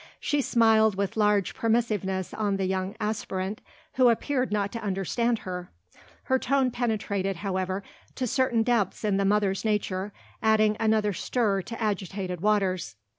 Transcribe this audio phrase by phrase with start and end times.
[0.19, 3.61] She smiled with large permissiveness on the young aspirant,
[3.97, 5.69] who appeared not to understand her.
[6.23, 7.83] Her tone penetrated, however,
[8.15, 10.11] to certain depths in the mother's nature,
[10.41, 12.95] adding another stir to agitated waters.